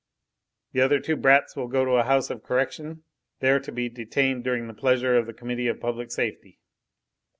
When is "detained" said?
3.87-4.43